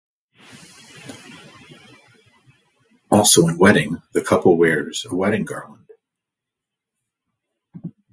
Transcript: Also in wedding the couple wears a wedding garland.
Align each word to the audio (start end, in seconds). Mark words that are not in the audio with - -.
Also 3.11 3.47
in 3.47 3.59
wedding 3.59 4.01
the 4.13 4.23
couple 4.23 4.57
wears 4.57 5.05
a 5.07 5.15
wedding 5.15 5.45
garland. 5.45 5.91